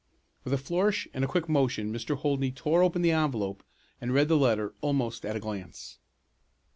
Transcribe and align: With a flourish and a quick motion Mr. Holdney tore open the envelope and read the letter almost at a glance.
With 0.43 0.51
a 0.53 0.57
flourish 0.57 1.07
and 1.13 1.23
a 1.23 1.27
quick 1.27 1.47
motion 1.47 1.93
Mr. 1.93 2.17
Holdney 2.17 2.49
tore 2.53 2.81
open 2.81 3.03
the 3.03 3.11
envelope 3.11 3.63
and 4.01 4.11
read 4.11 4.29
the 4.29 4.35
letter 4.35 4.73
almost 4.81 5.23
at 5.27 5.35
a 5.35 5.39
glance. 5.39 5.99